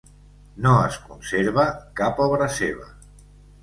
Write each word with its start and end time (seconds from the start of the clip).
No 0.65 0.71
es 0.85 0.97
conserva 1.11 1.69
cap 2.03 2.25
obra 2.29 2.53
seva. 2.61 2.93